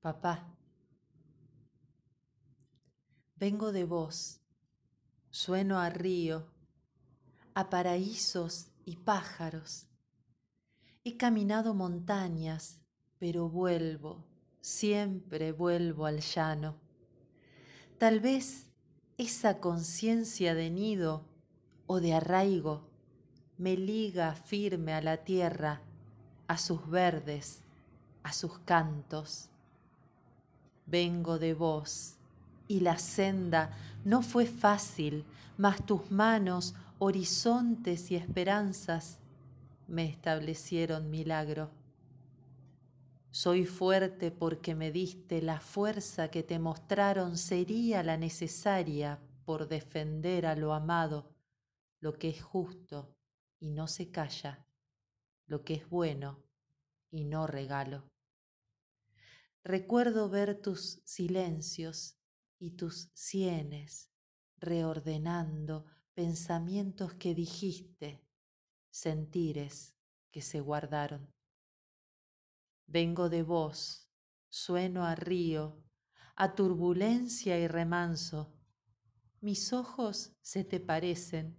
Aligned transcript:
Papá, 0.00 0.48
vengo 3.36 3.70
de 3.70 3.84
vos, 3.84 4.40
sueno 5.28 5.78
a 5.78 5.90
río, 5.90 6.46
a 7.52 7.68
paraísos 7.68 8.68
y 8.86 8.96
pájaros. 8.96 9.88
He 11.04 11.18
caminado 11.18 11.74
montañas, 11.74 12.80
pero 13.18 13.50
vuelvo, 13.50 14.24
siempre 14.62 15.52
vuelvo 15.52 16.06
al 16.06 16.20
llano. 16.20 16.80
Tal 17.98 18.20
vez 18.20 18.70
esa 19.18 19.60
conciencia 19.60 20.54
de 20.54 20.70
nido 20.70 21.26
o 21.86 22.00
de 22.00 22.14
arraigo 22.14 22.88
me 23.58 23.76
liga 23.76 24.34
firme 24.34 24.94
a 24.94 25.02
la 25.02 25.24
tierra, 25.24 25.82
a 26.48 26.56
sus 26.56 26.88
verdes, 26.88 27.64
a 28.22 28.32
sus 28.32 28.60
cantos 28.60 29.50
vengo 30.90 31.38
de 31.38 31.54
vos, 31.54 32.16
y 32.68 32.80
la 32.80 32.98
senda 32.98 33.76
no 34.04 34.22
fue 34.22 34.46
fácil, 34.46 35.24
mas 35.56 35.84
tus 35.86 36.10
manos, 36.10 36.74
horizontes 36.98 38.10
y 38.10 38.16
esperanzas, 38.16 39.18
me 39.86 40.06
establecieron 40.06 41.10
milagro. 41.10 41.70
Soy 43.30 43.64
fuerte 43.64 44.30
porque 44.30 44.74
me 44.74 44.90
diste 44.90 45.40
la 45.40 45.60
fuerza 45.60 46.28
que 46.28 46.42
te 46.42 46.58
mostraron 46.58 47.36
sería 47.36 48.02
la 48.02 48.16
necesaria 48.16 49.20
por 49.44 49.68
defender 49.68 50.46
a 50.46 50.56
lo 50.56 50.74
amado, 50.74 51.30
lo 52.00 52.18
que 52.18 52.28
es 52.28 52.42
justo 52.42 53.14
y 53.60 53.70
no 53.70 53.86
se 53.86 54.10
calla, 54.10 54.64
lo 55.46 55.64
que 55.64 55.74
es 55.74 55.88
bueno 55.88 56.38
y 57.10 57.24
no 57.24 57.46
regalo. 57.46 58.04
Recuerdo 59.64 60.30
ver 60.30 60.60
tus 60.60 61.02
silencios 61.04 62.16
y 62.58 62.72
tus 62.72 63.10
sienes 63.14 64.10
reordenando 64.58 65.84
pensamientos 66.14 67.14
que 67.14 67.34
dijiste, 67.34 68.26
sentires 68.90 69.94
que 70.30 70.40
se 70.40 70.60
guardaron. 70.60 71.32
Vengo 72.86 73.28
de 73.28 73.42
vos, 73.42 74.08
sueno 74.48 75.04
a 75.04 75.14
río, 75.14 75.82
a 76.36 76.54
turbulencia 76.54 77.58
y 77.58 77.68
remanso. 77.68 78.54
Mis 79.40 79.72
ojos 79.72 80.32
se 80.40 80.64
te 80.64 80.80
parecen, 80.80 81.58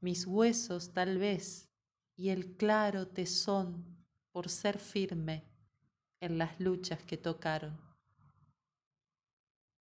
mis 0.00 0.26
huesos 0.26 0.92
tal 0.92 1.18
vez, 1.18 1.70
y 2.16 2.28
el 2.28 2.56
claro 2.56 3.08
tesón 3.08 4.04
por 4.30 4.48
ser 4.48 4.78
firme 4.78 5.53
en 6.24 6.38
las 6.38 6.58
luchas 6.58 7.02
que 7.02 7.18
tocaron. 7.18 7.78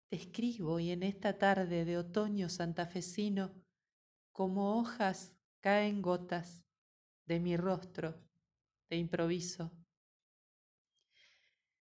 Te 0.09 0.17
escribo 0.17 0.77
y 0.77 0.91
en 0.91 1.01
esta 1.01 1.37
tarde 1.37 1.85
de 1.85 1.97
otoño 1.97 2.49
santafesino, 2.49 3.53
como 4.33 4.77
hojas 4.77 5.33
caen 5.61 6.01
gotas 6.01 6.65
de 7.25 7.39
mi 7.39 7.55
rostro 7.55 8.21
de 8.89 8.97
improviso. 8.97 9.71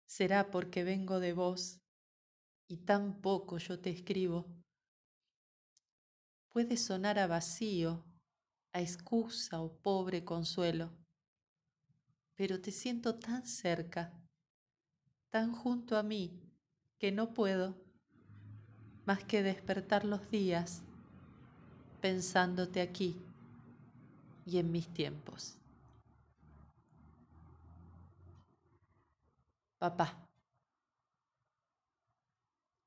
Será 0.06 0.52
porque 0.52 0.84
vengo 0.84 1.22
de 1.22 1.32
vos 1.32 1.80
y 2.68 2.80
tan 2.80 3.22
poco 3.22 3.60
yo 3.60 3.80
te 3.80 3.92
escribo. 3.92 4.46
Puede 6.50 6.76
sonar 6.76 7.18
a 7.18 7.28
vacío, 7.28 8.04
a 8.74 8.82
excusa 8.82 9.62
o 9.62 9.78
pobre 9.82 10.26
consuelo, 10.26 10.92
pero 12.36 12.60
te 12.60 12.72
siento 12.72 13.18
tan 13.18 13.46
cerca 13.46 14.20
tan 15.32 15.52
junto 15.54 15.98
a 15.98 16.04
mí 16.04 16.32
que 16.98 17.12
no 17.12 17.34
puedo 17.34 17.76
más 19.06 19.24
que 19.24 19.44
despertar 19.44 20.06
los 20.06 20.30
días 20.30 20.82
pensándote 22.02 22.82
aquí 22.82 23.16
y 24.46 24.58
en 24.58 24.72
mis 24.72 24.88
tiempos. 24.88 25.58
Papá. 29.78 30.29